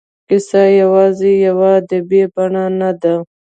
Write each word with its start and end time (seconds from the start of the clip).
کیسه 0.27 0.61
یوازې 0.81 1.31
یوه 1.45 1.69
ادبي 1.81 2.21
بڼه 2.33 2.65
نه 2.79 2.91
ده. 3.01 3.15